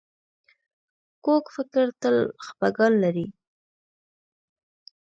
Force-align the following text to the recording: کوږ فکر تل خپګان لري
کوږ 1.25 1.43
فکر 1.55 1.85
تل 2.01 2.17
خپګان 2.45 2.93
لري 3.03 3.27